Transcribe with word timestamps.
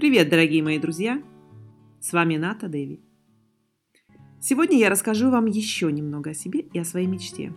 Привет, 0.00 0.30
дорогие 0.30 0.62
мои 0.62 0.78
друзья! 0.78 1.22
С 2.00 2.14
вами 2.14 2.38
Ната 2.38 2.70
Дэви. 2.70 3.02
Сегодня 4.40 4.78
я 4.78 4.88
расскажу 4.88 5.30
вам 5.30 5.44
еще 5.44 5.92
немного 5.92 6.30
о 6.30 6.34
себе 6.34 6.60
и 6.60 6.78
о 6.78 6.86
своей 6.86 7.06
мечте. 7.06 7.52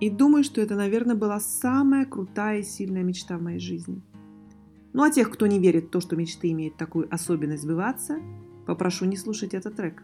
И 0.00 0.10
думаю, 0.10 0.42
что 0.42 0.60
это, 0.60 0.74
наверное, 0.74 1.14
была 1.14 1.38
самая 1.38 2.04
крутая 2.04 2.58
и 2.58 2.64
сильная 2.64 3.04
мечта 3.04 3.38
в 3.38 3.42
моей 3.42 3.60
жизни. 3.60 4.02
Ну 4.92 5.04
а 5.04 5.10
тех, 5.12 5.30
кто 5.30 5.46
не 5.46 5.60
верит 5.60 5.84
в 5.84 5.90
то, 5.90 6.00
что 6.00 6.16
мечты 6.16 6.50
имеют 6.50 6.76
такую 6.76 7.06
особенность 7.14 7.62
сбываться, 7.62 8.18
попрошу 8.66 9.04
не 9.04 9.16
слушать 9.16 9.54
этот 9.54 9.76
трек. 9.76 10.02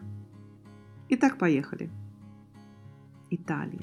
Итак, 1.09 1.37
поехали. 1.37 1.89
Италия. 3.29 3.81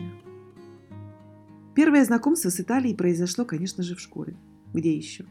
Первое 1.75 2.07
знакомство 2.07 2.49
с 2.49 2.59
Италией 2.59 2.97
произошло, 2.97 3.45
конечно 3.45 3.83
же, 3.83 3.97
в 3.97 4.01
школе. 4.01 4.35
Где 4.73 4.97
еще? 4.97 5.27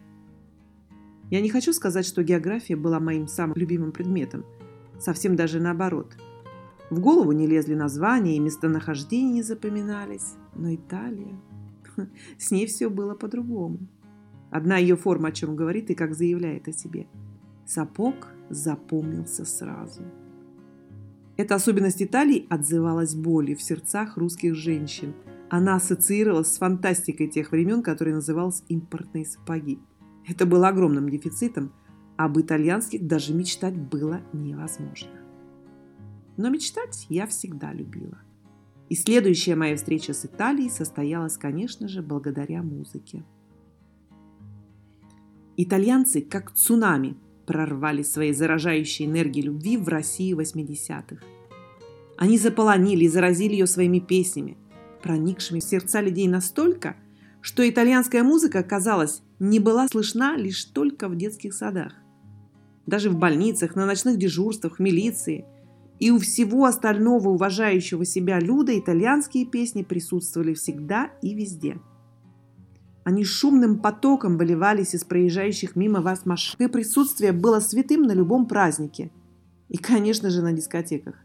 Я 1.31 1.39
не 1.39 1.49
хочу 1.49 1.71
сказать, 1.71 2.05
что 2.05 2.23
география 2.23 2.75
была 2.75 2.99
моим 2.99 3.25
самым 3.25 3.55
любимым 3.55 3.93
предметом. 3.93 4.45
Совсем 4.99 5.37
даже 5.37 5.61
наоборот. 5.61 6.17
В 6.89 6.99
голову 6.99 7.31
не 7.31 7.47
лезли 7.47 7.73
названия 7.73 8.35
и 8.35 8.39
местонахождения 8.39 9.35
не 9.35 9.41
запоминались. 9.41 10.35
Но 10.53 10.75
Италия... 10.75 11.39
С 12.37 12.51
ней 12.51 12.67
все 12.67 12.89
было 12.89 13.15
по-другому. 13.15 13.79
Одна 14.49 14.77
ее 14.77 14.97
форма 14.97 15.29
о 15.29 15.31
чем 15.31 15.55
говорит 15.55 15.89
и 15.89 15.95
как 15.95 16.15
заявляет 16.15 16.67
о 16.67 16.73
себе. 16.73 17.07
Сапог 17.65 18.27
запомнился 18.49 19.45
сразу. 19.45 20.01
Эта 21.37 21.55
особенность 21.55 22.01
Италии 22.01 22.45
отзывалась 22.49 23.15
болью 23.15 23.55
в 23.55 23.61
сердцах 23.61 24.17
русских 24.17 24.55
женщин. 24.55 25.13
Она 25.49 25.75
ассоциировалась 25.75 26.53
с 26.53 26.57
фантастикой 26.57 27.27
тех 27.27 27.51
времен, 27.51 27.83
которая 27.83 28.15
называлась 28.15 28.63
импортные 28.67 29.25
сапоги– 29.25 29.79
это 30.27 30.45
было 30.45 30.69
огромным 30.69 31.09
дефицитом, 31.09 31.73
об 32.17 32.39
итальянских 32.39 33.07
даже 33.07 33.33
мечтать 33.33 33.75
было 33.75 34.21
невозможно. 34.33 35.09
Но 36.37 36.49
мечтать 36.49 37.05
я 37.09 37.25
всегда 37.27 37.73
любила. 37.73 38.19
И 38.89 38.95
следующая 38.95 39.55
моя 39.55 39.75
встреча 39.75 40.13
с 40.13 40.25
Италией 40.25 40.69
состоялась, 40.69 41.37
конечно 41.37 41.87
же, 41.87 42.01
благодаря 42.01 42.61
музыке. 42.61 43.23
Итальянцы, 45.57 46.21
как 46.21 46.53
цунами, 46.53 47.17
прорвали 47.45 48.03
своей 48.03 48.33
заражающей 48.33 49.05
энергией 49.05 49.45
любви 49.45 49.77
в 49.77 49.87
России 49.87 50.35
80-х. 50.35 51.23
Они 52.17 52.37
заполонили 52.37 53.05
и 53.05 53.09
заразили 53.09 53.53
ее 53.53 53.67
своими 53.67 53.99
песнями, 53.99 54.57
проникшими 55.01 55.59
в 55.59 55.63
сердца 55.63 56.01
людей 56.01 56.27
настолько, 56.27 56.95
что 57.41 57.67
итальянская 57.67 58.23
музыка, 58.23 58.63
казалось, 58.63 59.23
не 59.41 59.59
была 59.59 59.87
слышна 59.87 60.37
лишь 60.37 60.65
только 60.65 61.09
в 61.09 61.15
детских 61.15 61.55
садах. 61.55 61.93
Даже 62.85 63.09
в 63.09 63.17
больницах, 63.17 63.75
на 63.75 63.87
ночных 63.87 64.17
дежурствах, 64.17 64.77
в 64.77 64.79
милиции 64.79 65.45
и 65.99 66.11
у 66.11 66.19
всего 66.19 66.65
остального 66.65 67.29
уважающего 67.29 68.05
себя 68.05 68.39
люда 68.39 68.77
итальянские 68.77 69.47
песни 69.47 69.81
присутствовали 69.81 70.53
всегда 70.53 71.09
и 71.23 71.33
везде. 71.33 71.79
Они 73.03 73.23
шумным 73.23 73.79
потоком 73.79 74.37
выливались 74.37 74.93
из 74.93 75.03
проезжающих 75.03 75.75
мимо 75.75 76.01
вас 76.01 76.27
машин. 76.27 76.55
Их 76.59 76.71
присутствие 76.71 77.31
было 77.31 77.59
святым 77.59 78.03
на 78.03 78.11
любом 78.11 78.47
празднике. 78.47 79.11
И, 79.69 79.77
конечно 79.77 80.29
же, 80.29 80.43
на 80.43 80.53
дискотеках. 80.53 81.15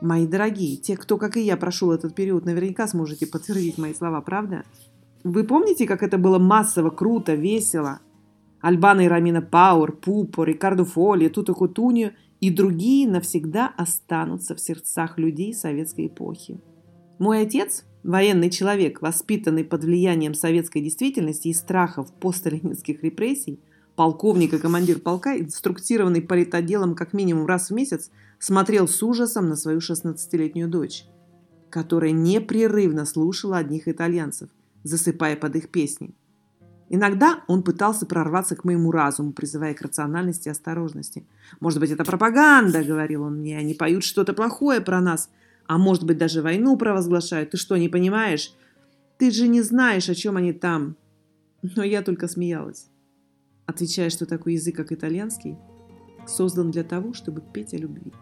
Мои 0.00 0.26
дорогие, 0.26 0.76
те, 0.76 0.96
кто, 0.96 1.16
как 1.16 1.36
и 1.36 1.42
я, 1.42 1.56
прошел 1.56 1.92
этот 1.92 2.12
период, 2.16 2.44
наверняка 2.44 2.88
сможете 2.88 3.28
подтвердить 3.28 3.78
мои 3.78 3.94
слова, 3.94 4.20
правда? 4.20 4.64
Вы 5.26 5.42
помните, 5.42 5.88
как 5.88 6.04
это 6.04 6.18
было 6.18 6.38
массово, 6.38 6.90
круто, 6.90 7.34
весело? 7.34 7.98
Альбана 8.60 9.00
и 9.00 9.08
Рамина 9.08 9.42
Пауэр, 9.42 9.90
Пупо, 9.90 10.44
Рикардо 10.44 10.84
Фоли, 10.84 11.26
Тута 11.26 11.52
Кутуньо 11.52 12.12
и 12.40 12.48
другие 12.48 13.08
навсегда 13.08 13.72
останутся 13.76 14.54
в 14.54 14.60
сердцах 14.60 15.18
людей 15.18 15.52
советской 15.52 16.06
эпохи. 16.06 16.60
Мой 17.18 17.40
отец, 17.40 17.84
военный 18.04 18.50
человек, 18.50 19.02
воспитанный 19.02 19.64
под 19.64 19.82
влиянием 19.82 20.32
советской 20.32 20.80
действительности 20.80 21.48
и 21.48 21.54
страхов 21.54 22.12
постсталинских 22.20 23.02
репрессий, 23.02 23.58
полковник 23.96 24.54
и 24.54 24.58
командир 24.58 25.00
полка, 25.00 25.36
инструктированный 25.36 26.22
политоделом 26.22 26.94
как 26.94 27.12
минимум 27.12 27.46
раз 27.46 27.70
в 27.70 27.74
месяц, 27.74 28.12
смотрел 28.38 28.86
с 28.86 29.02
ужасом 29.02 29.48
на 29.48 29.56
свою 29.56 29.80
16-летнюю 29.80 30.68
дочь, 30.68 31.04
которая 31.68 32.12
непрерывно 32.12 33.04
слушала 33.04 33.56
одних 33.56 33.88
итальянцев– 33.88 34.50
засыпая 34.86 35.36
под 35.36 35.56
их 35.56 35.70
песни. 35.70 36.14
Иногда 36.88 37.42
он 37.48 37.62
пытался 37.62 38.06
прорваться 38.06 38.54
к 38.54 38.64
моему 38.64 38.92
разуму, 38.92 39.32
призывая 39.32 39.74
к 39.74 39.82
рациональности 39.82 40.48
и 40.48 40.52
осторожности. 40.52 41.26
«Может 41.58 41.80
быть, 41.80 41.90
это 41.90 42.04
пропаганда»,— 42.04 42.84
говорил 42.84 43.24
он 43.24 43.40
мне,— 43.40 43.58
«они 43.58 43.74
поют 43.74 44.04
что-то 44.04 44.32
плохое 44.34 44.80
про 44.80 45.00
нас, 45.00 45.28
а 45.66 45.78
может 45.78 46.04
быть, 46.04 46.18
даже 46.18 46.42
войну 46.42 46.76
провозглашают. 46.76 47.50
Ты 47.50 47.56
что, 47.56 47.76
не 47.76 47.88
понимаешь? 47.88 48.54
Ты 49.18 49.32
же 49.32 49.48
не 49.48 49.62
знаешь, 49.62 50.08
о 50.08 50.14
чем 50.14 50.36
они 50.36 50.52
там». 50.52 50.96
Но 51.62 51.82
я 51.82 52.02
только 52.02 52.28
смеялась, 52.28 52.86
отвечая, 53.66 54.10
что 54.10 54.24
такой 54.24 54.52
язык, 54.52 54.76
как 54.76 54.92
итальянский, 54.92 55.56
создан 56.28 56.70
для 56.70 56.84
того, 56.84 57.14
чтобы 57.14 57.40
петь 57.40 57.74
о 57.74 57.78
любви. 57.78 58.12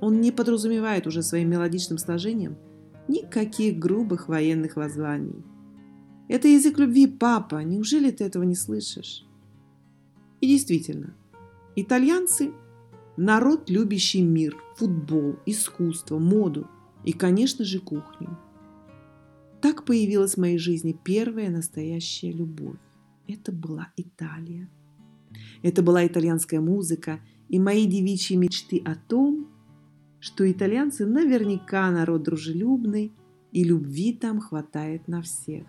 Он 0.00 0.20
не 0.20 0.32
подразумевает 0.32 1.06
уже 1.06 1.22
своим 1.22 1.50
мелодичным 1.50 1.98
сложением 1.98 2.56
никаких 3.06 3.78
грубых 3.78 4.28
военных 4.28 4.76
воззваний. 4.76 5.44
Это 6.28 6.48
язык 6.48 6.78
любви, 6.78 7.06
папа. 7.06 7.62
Неужели 7.62 8.10
ты 8.10 8.24
этого 8.24 8.44
не 8.44 8.54
слышишь? 8.54 9.26
И 10.40 10.46
действительно, 10.46 11.14
итальянцы– 11.76 12.52
народ, 13.16 13.70
любящий 13.70 14.22
мир, 14.22 14.56
футбол, 14.76 15.36
искусство, 15.46 16.18
моду 16.18 16.68
и, 17.04 17.12
конечно 17.12 17.64
же, 17.64 17.78
кухню. 17.78 18.38
Так 19.60 19.84
появилась 19.84 20.34
в 20.34 20.40
моей 20.40 20.58
жизни 20.58 20.98
первая 21.04 21.50
настоящая 21.50 22.32
любовь. 22.32 22.78
Это 23.26 23.52
была 23.52 23.88
Италия. 23.96 24.68
Это 25.62 25.82
была 25.82 26.06
итальянская 26.06 26.60
музыка 26.60 27.20
и 27.48 27.58
мои 27.58 27.86
девичьи 27.86 28.36
мечты 28.36 28.82
о 28.84 28.94
том, 28.94 29.48
что 30.20 30.50
итальянцы 30.50 31.06
наверняка 31.06 31.90
народ 31.90 32.22
дружелюбный 32.22 33.12
и 33.52 33.64
любви 33.64 34.12
там 34.12 34.40
хватает 34.40 35.08
на 35.08 35.22
всех. 35.22 35.66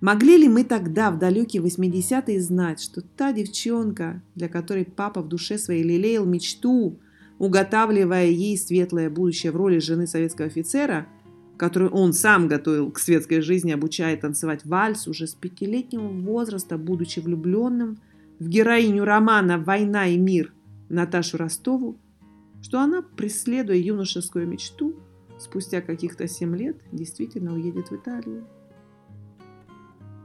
Могли 0.00 0.36
ли 0.36 0.48
мы 0.48 0.62
тогда, 0.62 1.10
в 1.10 1.18
далекие 1.18 1.60
80-е, 1.60 2.40
знать, 2.40 2.80
что 2.80 3.00
та 3.00 3.32
девчонка, 3.32 4.22
для 4.36 4.48
которой 4.48 4.84
папа 4.84 5.22
в 5.22 5.28
душе 5.28 5.58
своей 5.58 5.82
лелеял 5.82 6.24
мечту, 6.24 7.00
уготавливая 7.38 8.26
ей 8.26 8.56
светлое 8.56 9.10
будущее 9.10 9.50
в 9.50 9.56
роли 9.56 9.78
жены 9.80 10.06
советского 10.06 10.46
офицера, 10.46 11.08
которую 11.56 11.90
он 11.90 12.12
сам 12.12 12.46
готовил 12.46 12.92
к 12.92 13.00
светской 13.00 13.40
жизни, 13.40 13.72
обучая 13.72 14.16
танцевать 14.16 14.64
вальс 14.64 15.08
уже 15.08 15.26
с 15.26 15.34
пятилетнего 15.34 16.06
возраста, 16.06 16.78
будучи 16.78 17.18
влюбленным 17.18 17.98
в 18.38 18.48
героиню 18.48 19.04
романа 19.04 19.58
«Война 19.58 20.06
и 20.06 20.16
мир» 20.16 20.52
Наташу 20.88 21.38
Ростову, 21.38 21.98
что 22.62 22.78
она, 22.80 23.02
преследуя 23.02 23.76
юношескую 23.76 24.46
мечту, 24.46 24.94
спустя 25.40 25.80
каких-то 25.80 26.28
семь 26.28 26.56
лет 26.56 26.76
действительно 26.92 27.54
уедет 27.54 27.90
в 27.90 27.96
Италию 27.96 28.46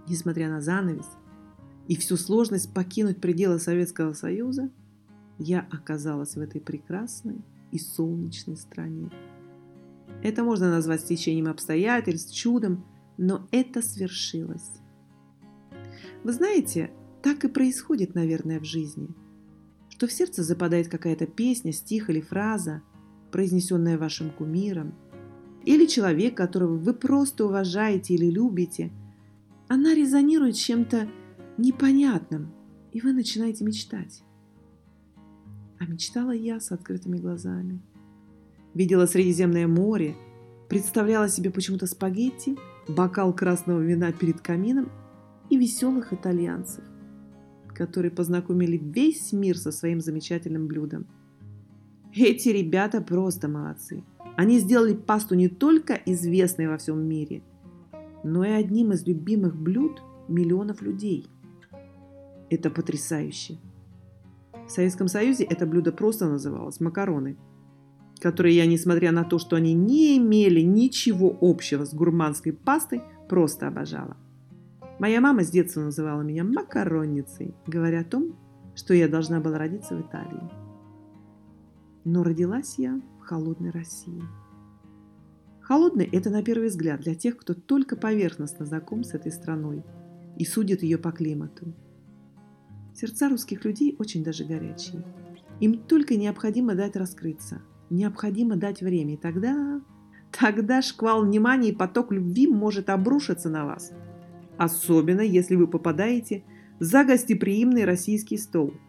несмотря 0.08 0.50
на 0.50 0.62
занавес 0.62 1.08
и 1.88 1.96
всю 1.96 2.18
сложность 2.18 2.74
покинуть 2.74 3.20
пределы 3.20 3.60
Советского 3.60 4.14
Союза, 4.14 4.70
я 5.40 5.68
оказалась 5.72 6.36
в 6.36 6.40
этой 6.40 6.62
прекрасной 6.62 7.42
и 7.72 7.80
солнечной 7.80 8.56
стране. 8.56 9.12
Это 10.22 10.44
можно 10.44 10.70
назвать 10.70 11.02
стечением 11.02 11.48
обстоятельств, 11.48 12.34
чудом, 12.34 12.86
но 13.18 13.48
это 13.52 13.82
свершилось. 13.82 14.70
Вы 16.24 16.32
знаете, 16.32 16.92
так 17.22 17.44
и 17.44 17.50
происходит, 17.50 18.16
наверное, 18.16 18.60
в 18.60 18.64
жизни, 18.64 19.10
что 19.90 20.08
в 20.08 20.12
сердце 20.12 20.44
западает 20.44 20.88
какая-то 20.88 21.26
песня, 21.26 21.74
стих 21.74 22.10
или 22.10 22.22
фраза, 22.22 22.82
произнесенная 23.32 23.98
вашим 23.98 24.30
кумиром, 24.30 24.94
или 25.66 25.86
человек, 25.86 26.38
которого 26.38 26.78
вы 26.78 26.94
просто 26.94 27.46
уважаете 27.46 28.14
или 28.14 28.30
любите– 28.30 28.92
она 29.74 29.96
резонирует 29.96 30.56
чем-то 30.56 31.08
непонятным, 31.58 32.54
и 32.92 33.02
вы 33.02 33.12
начинаете 33.12 33.66
мечтать. 33.66 34.24
А 35.80 35.86
мечтала 35.88 36.30
я 36.30 36.60
с 36.60 36.72
открытыми 36.72 37.18
глазами. 37.18 37.82
Видела 38.76 39.08
Средиземное 39.08 39.68
море, 39.68 40.16
представляла 40.70 41.28
себе 41.28 41.50
почему-то 41.50 41.88
спагетти, 41.88 42.56
бокал 42.88 43.34
красного 43.34 43.82
вина 43.82 44.12
перед 44.12 44.42
камином 44.42 44.92
и 45.50 45.58
веселых 45.58 46.14
итальянцев, 46.14 46.84
которые 47.74 48.12
познакомили 48.12 48.78
весь 48.78 49.34
мир 49.34 49.58
со 49.58 49.72
своим 49.72 50.02
замечательным 50.02 50.68
блюдом. 50.68 51.08
Эти 52.14 52.50
ребята 52.50 53.02
просто 53.02 53.48
молодцы. 53.48 54.04
Они 54.38 54.60
сделали 54.60 54.94
пасту 54.94 55.34
не 55.34 55.50
только 55.50 56.00
известной 56.06 56.68
во 56.68 56.78
всем 56.78 57.04
мире– 57.04 57.42
но 58.24 58.44
и 58.44 58.50
одним 58.50 58.92
из 58.92 59.06
любимых 59.06 59.56
блюд 59.56 60.02
миллионов 60.28 60.82
людей. 60.82 61.28
Это 62.50 62.70
потрясающе. 62.70 63.60
В 64.68 64.72
Советском 64.72 65.08
Союзе 65.08 65.44
это 65.44 65.66
блюдо 65.66 65.92
просто 65.92 66.28
называлось 66.28 66.80
макароны, 66.80 67.38
которые 68.20 68.56
я, 68.56 68.66
несмотря 68.66 69.12
на 69.12 69.24
то, 69.24 69.38
что 69.40 69.56
они 69.56 69.74
не 69.74 70.18
имели 70.18 70.62
ничего 70.62 71.38
общего 71.42 71.86
с 71.86 71.94
гурманской 71.94 72.54
пастой, 72.54 73.02
просто 73.28 73.68
обожала. 73.68 74.16
Моя 75.00 75.20
мама 75.20 75.44
с 75.44 75.50
детства 75.50 75.82
называла 75.82 76.22
меня 76.22 76.44
макаронницей, 76.44 77.54
говоря 77.68 78.02
о 78.02 78.06
том, 78.06 78.38
что 78.76 78.94
я 78.94 79.08
должна 79.08 79.40
была 79.40 79.58
родиться 79.58 79.96
в 79.96 80.02
Италии. 80.02 80.50
Но 82.06 82.24
родилась 82.24 82.76
я 82.78 83.02
в 83.20 83.26
холодной 83.26 83.72
России. 83.72 84.22
Холодный– 85.64 86.10
это 86.12 86.30
на 86.30 86.44
первый 86.44 86.68
взгляд 86.68 87.00
для 87.00 87.16
тех, 87.16 87.38
кто 87.38 87.54
только 87.54 87.96
поверхностно 87.96 88.66
знаком 88.66 89.04
с 89.04 89.14
этой 89.14 89.32
страной 89.32 89.84
и 90.38 90.46
судит 90.46 90.84
ее 90.84 90.98
по 90.98 91.12
климату. 91.12 91.74
Сердца 92.94 93.30
русских 93.30 93.64
людей 93.64 93.96
очень 93.98 94.24
даже 94.24 94.44
горячие. 94.44 95.06
Им 95.62 95.78
только 95.78 96.18
необходимо 96.18 96.76
дать 96.76 96.98
раскрыться, 96.98 97.62
необходимо 97.90 98.58
дать 98.58 98.82
время, 98.82 99.14
и 99.14 99.18
тогда, 99.18 99.82
тогда 100.38 100.82
шквал 100.82 101.24
внимания 101.24 101.70
и 101.70 101.76
поток 101.76 102.12
любви 102.12 102.46
может 102.46 102.90
обрушиться 102.90 103.50
на 103.50 103.66
вас. 103.66 103.94
Особенно, 104.58 105.22
если 105.22 105.56
вы 105.56 105.68
попадаете 105.68 106.44
за 106.80 107.06
гостеприимный 107.06 107.86
российский 107.86 108.38
стол– 108.38 108.74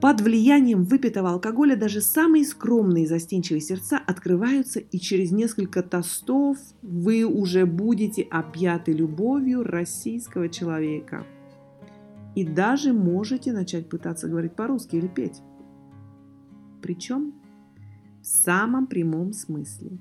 под 0.00 0.20
влиянием 0.20 0.84
выпитого 0.84 1.30
алкоголя 1.30 1.76
даже 1.76 2.00
самые 2.00 2.44
скромные 2.44 3.06
застенчивые 3.06 3.60
сердца 3.60 3.98
открываются, 3.98 4.80
и 4.80 4.98
через 4.98 5.30
несколько 5.30 5.82
тостов 5.82 6.58
вы 6.82 7.24
уже 7.24 7.64
будете 7.64 8.22
объяты 8.22 8.92
любовью 8.92 9.62
российского 9.62 10.48
человека. 10.48 11.24
И 12.34 12.44
даже 12.44 12.92
можете 12.92 13.52
начать 13.52 13.88
пытаться 13.88 14.28
говорить 14.28 14.54
по-русски 14.54 14.96
или 14.96 15.06
петь. 15.06 15.40
Причем 16.82 17.32
в 18.20 18.26
самом 18.26 18.86
прямом 18.86 19.32
смысле. 19.32 19.98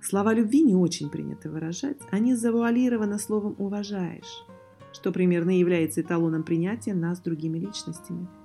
Слова 0.00 0.34
любви 0.34 0.62
не 0.62 0.74
очень 0.74 1.10
принято 1.10 1.50
выражать, 1.50 1.98
они 2.10 2.34
завуалированы 2.34 3.18
словом 3.18 3.54
«уважаешь», 3.58 4.44
что 4.92 5.12
примерно 5.12 5.56
является 5.56 6.00
эталоном 6.00 6.42
принятия 6.42 6.94
нас 6.94 7.20
другими 7.20 7.58
личностями– 7.58 8.26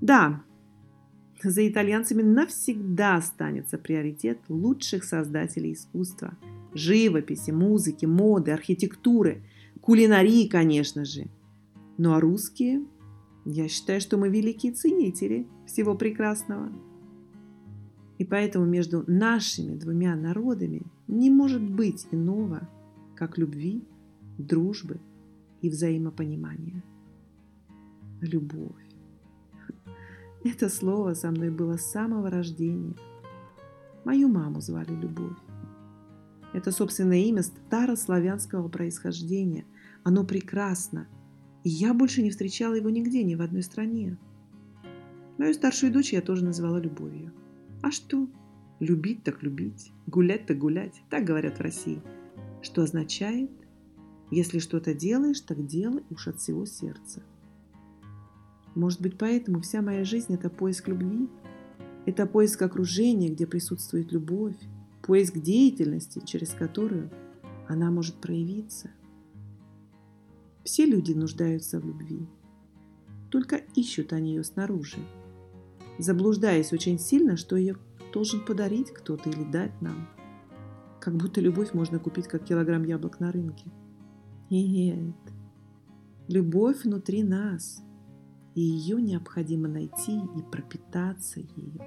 да, 0.00 0.42
за 1.42 1.66
итальянцами 1.66 2.22
навсегда 2.22 3.16
останется 3.16 3.78
приоритет 3.78 4.38
лучших 4.48 5.04
создателей 5.04 5.72
искусства, 5.72 6.36
живописи, 6.74 7.50
музыки, 7.50 8.06
моды, 8.06 8.52
архитектуры, 8.52 9.42
кулинарии, 9.80 10.48
конечно 10.48 11.04
же. 11.04 11.26
Ну 11.98 12.12
а 12.12 12.20
русские, 12.20 12.84
я 13.44 13.68
считаю, 13.68 14.00
что 14.00 14.16
мы 14.18 14.28
великие 14.28 14.72
ценители 14.72 15.46
всего 15.66 15.94
прекрасного. 15.94 16.70
И 18.18 18.24
поэтому 18.24 18.66
между 18.66 19.02
нашими 19.06 19.76
двумя 19.76 20.14
народами 20.14 20.82
не 21.08 21.30
может 21.30 21.62
быть 21.62 22.06
иного, 22.10 22.68
как 23.16 23.38
любви, 23.38 23.82
дружбы 24.36 25.00
и 25.62 25.70
взаимопонимания. 25.70 26.82
Любовь. 28.20 28.79
Это 30.42 30.70
слово 30.70 31.14
со 31.14 31.30
мной 31.30 31.50
было 31.50 31.76
с 31.76 31.90
самого 31.90 32.30
рождения. 32.30 32.94
Мою 34.04 34.28
маму 34.28 34.60
звали 34.60 34.92
Любовь. 34.92 35.36
Это 36.54 36.72
собственное 36.72 37.18
имя 37.18 37.42
старославянского 37.42 38.68
происхождения. 38.68 39.66
Оно 40.02 40.24
прекрасно. 40.24 41.08
И 41.62 41.68
я 41.68 41.92
больше 41.92 42.22
не 42.22 42.30
встречала 42.30 42.74
его 42.74 42.88
нигде, 42.88 43.22
ни 43.22 43.34
в 43.34 43.42
одной 43.42 43.62
стране. 43.62 44.18
Мою 45.36 45.52
старшую 45.52 45.92
дочь 45.92 46.12
я 46.12 46.22
тоже 46.22 46.44
называла 46.44 46.78
Любовью. 46.78 47.32
А 47.82 47.90
что? 47.90 48.26
Любить 48.78 49.22
так 49.22 49.42
любить, 49.42 49.92
гулять 50.06 50.46
так 50.46 50.56
гулять. 50.56 51.02
Так 51.10 51.24
говорят 51.24 51.58
в 51.58 51.62
России. 51.62 52.02
Что 52.62 52.82
означает, 52.82 53.50
если 54.30 54.58
что-то 54.58 54.94
делаешь, 54.94 55.40
так 55.42 55.66
делай 55.66 56.02
уж 56.08 56.28
от 56.28 56.38
всего 56.38 56.64
сердца. 56.64 57.22
Может 58.74 59.00
быть, 59.00 59.18
поэтому 59.18 59.60
вся 59.60 59.82
моя 59.82 60.04
жизнь– 60.04 60.32
это 60.34 60.48
поиск 60.48 60.88
любви? 60.88 61.28
Это 62.06 62.26
поиск 62.26 62.62
окружения, 62.62 63.28
где 63.28 63.46
присутствует 63.46 64.12
любовь, 64.12 64.56
поиск 65.02 65.38
деятельности, 65.38 66.22
через 66.24 66.50
которую 66.50 67.10
она 67.68 67.90
может 67.90 68.16
проявиться. 68.16 68.90
Все 70.64 70.86
люди 70.86 71.12
нуждаются 71.12 71.80
в 71.80 71.86
любви, 71.86 72.26
только 73.30 73.56
ищут 73.74 74.12
они 74.12 74.34
ее 74.34 74.44
снаружи, 74.44 74.98
заблуждаясь 75.98 76.72
очень 76.72 76.98
сильно, 76.98 77.36
что 77.36 77.56
ее 77.56 77.76
должен 78.12 78.44
подарить 78.44 78.92
кто-то 78.92 79.30
или 79.30 79.44
дать 79.44 79.80
нам. 79.80 80.08
Как 81.00 81.16
будто 81.16 81.40
любовь 81.40 81.72
можно 81.72 81.98
купить, 81.98 82.28
как 82.28 82.44
килограмм 82.44 82.84
яблок 82.84 83.20
на 83.20 83.32
рынке. 83.32 83.70
Нет, 84.50 85.16
любовь 86.28 86.84
внутри 86.84 87.22
нас– 87.22 87.82
и 88.54 88.60
ее 88.60 89.00
необходимо 89.00 89.68
найти 89.68 90.16
и 90.36 90.42
пропитаться 90.50 91.40
ею. 91.40 91.80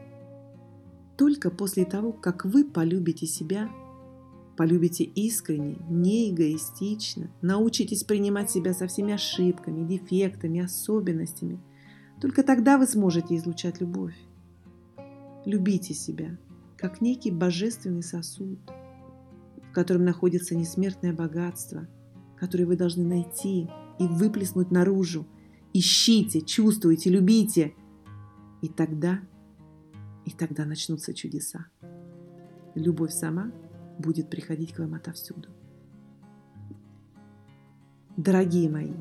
Только 1.17 1.51
после 1.51 1.85
того, 1.85 2.11
как 2.11 2.45
вы 2.45 2.65
полюбите 2.65 3.27
себя, 3.27 3.69
полюбите 4.57 5.03
искренне, 5.03 5.77
не 5.89 6.31
эгоистично, 6.31 7.29
научитесь 7.41 8.03
принимать 8.03 8.49
себя 8.49 8.73
со 8.73 8.87
всеми 8.87 9.13
ошибками, 9.13 9.87
дефектами, 9.87 10.61
особенностями, 10.61 11.59
только 12.21 12.43
тогда 12.43 12.77
вы 12.77 12.87
сможете 12.87 13.35
излучать 13.35 13.81
любовь. 13.81 14.15
Любите 15.45 15.93
себя, 15.93 16.37
как 16.77 17.01
некий 17.01 17.31
божественный 17.31 18.03
сосуд, 18.03 18.59
в 19.69 19.73
котором 19.73 20.05
находится 20.05 20.55
несмертное 20.55 21.13
богатство, 21.13 21.87
которое 22.37 22.65
вы 22.65 22.77
должны 22.77 23.03
найти 23.03 23.69
и 23.99 24.07
выплеснуть 24.07 24.71
наружу, 24.71 25.27
Ищите, 25.73 26.41
чувствуйте, 26.41 27.09
любите. 27.09 27.73
И 28.61 28.67
тогда, 28.69 29.19
и 30.23 30.31
тогда 30.31 30.65
начнутся 30.65 31.13
чудеса. 31.13 31.65
Любовь 32.75 33.11
сама 33.11 33.51
будет 33.97 34.29
приходить 34.29 34.73
к 34.73 34.79
вам 34.79 34.93
отовсюду. 34.93 35.49
Дорогие 38.15 38.69
мои, 38.69 38.93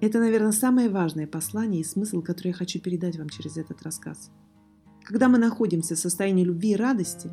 это, 0.00 0.18
наверное, 0.18 0.52
самое 0.52 0.88
важное 0.88 1.26
послание 1.26 1.82
и 1.82 1.84
смысл, 1.84 2.22
который 2.22 2.48
я 2.48 2.54
хочу 2.54 2.80
передать 2.80 3.18
вам 3.18 3.28
через 3.28 3.58
этот 3.58 3.82
рассказ. 3.82 4.30
Когда 5.02 5.28
мы 5.28 5.36
находимся 5.36 5.94
в 5.94 5.98
состоянии 5.98 6.44
любви 6.44 6.72
и 6.72 6.76
радости, 6.76 7.30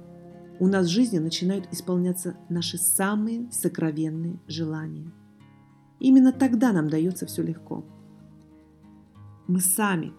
у 0.59 0.67
нас 0.67 0.87
в 0.87 0.91
жизни 0.91 1.19
начинают 1.19 1.71
исполняться 1.71 2.35
наши 2.49 2.77
самые 2.77 3.49
сокровенные 3.51 4.39
желания. 4.47 5.09
Именно 6.01 6.33
тогда 6.33 6.73
нам 6.73 6.89
дается 6.89 7.25
все 7.25 7.41
легко– 7.41 7.85
мы 9.49 9.61
сами 9.61 10.13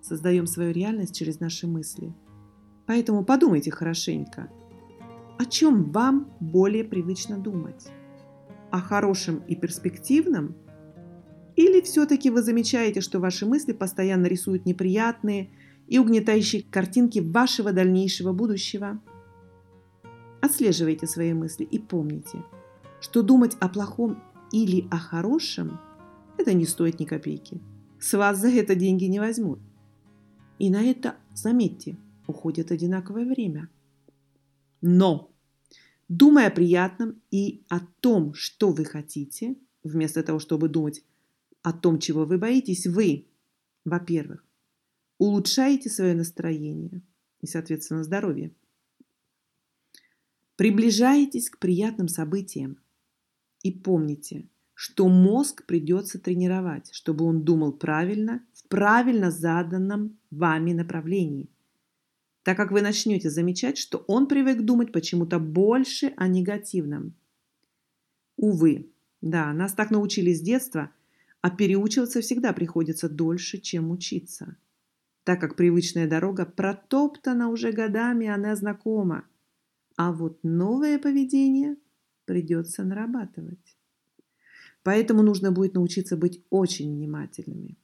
создаем 0.00 0.46
свою 0.46 0.72
реальность 0.72 1.14
через 1.14 1.40
наши 1.40 1.66
мысли. 1.66 2.14
Поэтому 2.86 3.24
подумайте 3.24 3.72
хорошенько, 3.72 4.48
о 5.38 5.44
чем 5.44 5.90
вам 5.90 6.32
более 6.38 6.84
привычно 6.84 7.36
думать? 7.36 7.88
О 8.70 8.80
хорошем 8.80 9.42
и 9.48 9.56
перспективном? 9.56 10.54
Или 11.56 11.80
все-таки 11.80 12.30
вы 12.30 12.42
замечаете, 12.42 13.00
что 13.00 13.18
ваши 13.18 13.44
мысли 13.44 13.72
постоянно 13.72 14.26
рисуют 14.26 14.66
неприятные 14.66 15.50
и 15.88 15.98
угнетающие 15.98 16.62
картинки 16.62 17.18
вашего 17.18 17.72
дальнейшего 17.72 18.32
будущего? 18.32 19.00
Отслеживайте 20.40 21.08
свои 21.08 21.32
мысли 21.32 21.64
и 21.64 21.80
помните, 21.80 22.44
что 23.00 23.22
думать 23.22 23.56
о 23.58 23.68
плохом 23.68 24.22
или 24.52 24.86
о 24.92 24.98
хорошем– 24.98 25.80
это 26.38 26.54
не 26.54 26.66
стоит 26.66 27.00
ни 27.00 27.04
копейки. 27.04 27.60
С 28.06 28.16
вас 28.16 28.38
за 28.38 28.50
это 28.50 28.76
деньги 28.76 29.06
не 29.06 29.18
возьмут. 29.18 29.58
И 30.60 30.70
на 30.70 30.80
это, 30.80 31.16
заметьте, 31.34 31.96
уходит 32.28 32.70
одинаковое 32.70 33.24
время. 33.24 33.68
Но, 34.80 35.34
думая 36.08 36.46
о 36.46 36.52
приятном 36.52 37.20
и 37.32 37.64
о 37.68 37.80
том, 37.80 38.32
что 38.32 38.70
вы 38.70 38.84
хотите, 38.84 39.56
вместо 39.82 40.22
того, 40.22 40.38
чтобы 40.38 40.68
думать 40.68 41.02
о 41.62 41.72
том, 41.72 41.98
чего 41.98 42.24
вы 42.24 42.38
боитесь, 42.38 42.86
вы, 42.86 43.26
во-первых, 43.84 44.44
улучшаете 45.18 45.90
свое 45.90 46.14
настроение 46.14 47.02
и, 47.40 47.48
соответственно, 47.48 48.04
здоровье. 48.04 48.54
Приближаетесь 50.54 51.50
к 51.50 51.58
приятным 51.58 52.06
событиям. 52.06 52.78
И 53.64 53.72
помните, 53.72 54.48
что 54.76 55.08
мозг 55.08 55.64
придется 55.64 56.18
тренировать, 56.20 56.90
чтобы 56.92 57.24
он 57.24 57.44
думал 57.44 57.72
правильно, 57.72 58.44
в 58.52 58.68
правильно 58.68 59.30
заданном 59.30 60.18
вами 60.30 60.74
направлении. 60.74 61.48
Так 62.42 62.58
как 62.58 62.70
вы 62.72 62.82
начнете 62.82 63.30
замечать, 63.30 63.78
что 63.78 64.04
он 64.06 64.26
привык 64.26 64.60
думать 64.60 64.92
почему-то 64.92 65.38
больше 65.38 66.12
о 66.18 66.28
негативном. 66.28 67.14
Увы, 68.36 68.92
да, 69.22 69.50
нас 69.54 69.72
так 69.72 69.90
научили 69.90 70.34
с 70.34 70.42
детства, 70.42 70.90
а 71.40 71.48
переучиваться 71.48 72.20
всегда 72.20 72.52
приходится 72.52 73.08
дольше, 73.08 73.58
чем 73.58 73.90
учиться, 73.90 74.58
так 75.24 75.40
как 75.40 75.56
привычная 75.56 76.06
дорога 76.06 76.44
протоптана 76.44 77.48
уже 77.48 77.72
годами, 77.72 78.26
она 78.26 78.54
знакома. 78.54 79.24
А 79.96 80.12
вот 80.12 80.38
новое 80.42 80.98
поведение 80.98 81.78
придется 82.26 82.84
нарабатывать. 82.84 83.75
Поэтому 84.86 85.24
нужно 85.24 85.50
будет 85.50 85.74
научиться 85.74 86.16
быть 86.16 86.44
очень 86.48 86.94
внимательными. 86.94 87.76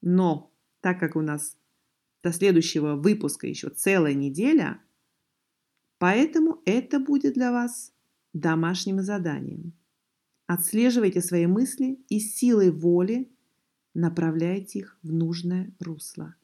Но 0.00 0.54
так 0.80 1.00
как 1.00 1.16
у 1.16 1.20
нас 1.20 1.56
до 2.22 2.32
следующего 2.32 2.94
выпуска 2.94 3.48
еще 3.48 3.70
целая 3.70 4.14
неделя, 4.14 4.80
поэтому 5.98 6.62
это 6.64 7.00
будет 7.00 7.34
для 7.34 7.50
вас 7.50 7.92
домашним 8.34 9.02
заданием. 9.02 9.72
Отслеживайте 10.46 11.22
свои 11.22 11.48
мысли 11.48 11.98
и 12.08 12.20
силой 12.20 12.70
воли 12.70 13.28
направляйте 13.94 14.78
их 14.78 14.96
в 15.02 15.12
нужное 15.12 15.74
русло. 15.80 16.36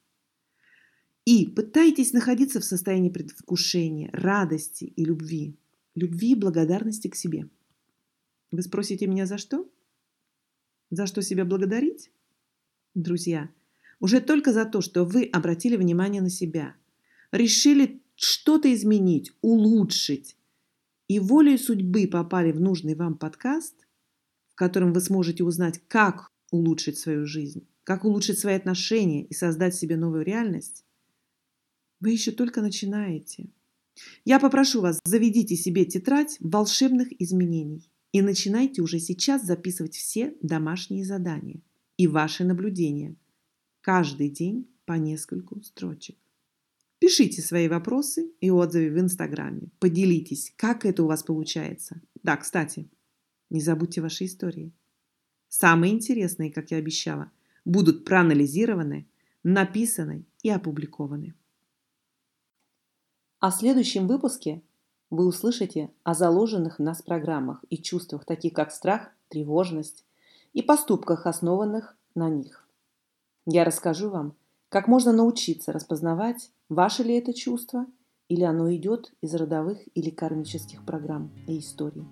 И 1.24 1.46
пытайтесь 1.46 2.12
находиться 2.12 2.58
в 2.58 2.64
состоянии 2.64 3.10
предвкушения, 3.10 4.10
радости 4.12 4.86
и 4.86 5.04
любви. 5.04 5.56
Любви 5.94 6.32
и 6.32 6.34
благодарности 6.34 7.06
к 7.06 7.14
себе. 7.14 7.48
Вы 8.50 8.62
спросите 8.62 9.06
меня 9.06 9.26
за 9.26 9.38
что? 9.38 9.70
За 10.94 11.08
что 11.08 11.22
себя 11.22 11.44
благодарить? 11.44 12.12
Друзья, 12.94 13.50
уже 13.98 14.20
только 14.20 14.52
за 14.52 14.64
то, 14.64 14.80
что 14.80 15.04
вы 15.04 15.24
обратили 15.24 15.74
внимание 15.74 16.22
на 16.22 16.30
себя, 16.30 16.76
решили 17.32 18.00
что-то 18.14 18.72
изменить, 18.72 19.32
улучшить, 19.40 20.36
и 21.08 21.18
волей 21.18 21.58
судьбы 21.58 22.06
попали 22.06 22.52
в 22.52 22.60
нужный 22.60 22.94
вам 22.94 23.18
подкаст, 23.18 23.74
в 24.52 24.54
котором 24.54 24.92
вы 24.92 25.00
сможете 25.00 25.42
узнать, 25.42 25.80
как 25.88 26.30
улучшить 26.52 26.96
свою 26.96 27.26
жизнь, 27.26 27.66
как 27.82 28.04
улучшить 28.04 28.38
свои 28.38 28.54
отношения 28.54 29.24
и 29.24 29.34
создать 29.34 29.74
себе 29.74 29.96
новую 29.96 30.24
реальность, 30.24 30.84
вы 31.98 32.12
еще 32.12 32.30
только 32.30 32.62
начинаете. 32.62 33.48
Я 34.24 34.38
попрошу 34.38 34.80
вас, 34.80 35.00
заведите 35.04 35.56
себе 35.56 35.86
тетрадь 35.86 36.36
волшебных 36.38 37.08
изменений 37.20 37.90
и 38.14 38.22
начинайте 38.22 38.80
уже 38.80 39.00
сейчас 39.00 39.44
записывать 39.44 39.96
все 39.96 40.36
домашние 40.40 41.04
задания 41.04 41.60
и 41.96 42.06
ваши 42.06 42.44
наблюдения. 42.44 43.16
Каждый 43.80 44.28
день 44.28 44.68
по 44.84 44.92
нескольку 44.92 45.60
строчек. 45.64 46.16
Пишите 47.00 47.42
свои 47.42 47.66
вопросы 47.66 48.30
и 48.40 48.50
отзывы 48.50 48.90
в 48.90 49.00
Инстаграме. 49.00 49.68
Поделитесь, 49.80 50.52
как 50.54 50.86
это 50.86 51.02
у 51.02 51.08
вас 51.08 51.24
получается. 51.24 52.00
Да, 52.22 52.36
кстати, 52.36 52.88
не 53.50 53.60
забудьте 53.60 54.00
ваши 54.00 54.26
истории. 54.26 54.72
Самые 55.48 55.92
интересные, 55.92 56.52
как 56.52 56.70
я 56.70 56.76
обещала, 56.76 57.32
будут 57.64 58.04
проанализированы, 58.04 59.08
написаны 59.42 60.24
и 60.44 60.50
опубликованы. 60.50 61.34
А 63.40 63.50
в 63.50 63.56
следующем 63.56 64.06
выпуске 64.06 64.62
вы 65.10 65.26
услышите 65.26 65.90
о 66.02 66.14
заложенных 66.14 66.78
в 66.78 66.82
нас 66.82 67.02
программах 67.02 67.64
и 67.70 67.78
чувствах, 67.78 68.24
таких 68.24 68.52
как 68.52 68.72
страх, 68.72 69.10
тревожность 69.28 70.04
и 70.52 70.62
поступках, 70.62 71.26
основанных 71.26 71.96
на 72.14 72.28
них. 72.28 72.66
Я 73.46 73.64
расскажу 73.64 74.10
вам, 74.10 74.34
как 74.68 74.88
можно 74.88 75.12
научиться 75.12 75.72
распознавать, 75.72 76.50
ваше 76.68 77.02
ли 77.02 77.14
это 77.14 77.32
чувство, 77.32 77.86
или 78.28 78.42
оно 78.42 78.74
идет 78.74 79.12
из 79.20 79.34
родовых 79.34 79.78
или 79.94 80.10
кармических 80.10 80.84
программ 80.84 81.30
и 81.46 81.58
историй. 81.58 82.04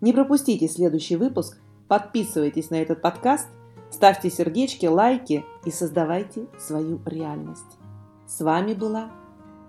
Не 0.00 0.12
пропустите 0.12 0.68
следующий 0.68 1.16
выпуск, 1.16 1.58
подписывайтесь 1.88 2.70
на 2.70 2.76
этот 2.76 3.02
подкаст, 3.02 3.48
ставьте 3.90 4.30
сердечки, 4.30 4.86
лайки 4.86 5.44
и 5.64 5.70
создавайте 5.70 6.46
свою 6.58 7.00
реальность. 7.04 7.78
С 8.26 8.40
вами 8.40 8.74
была 8.74 9.10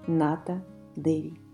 Ната 0.08 0.64
Дэви. 0.96 1.45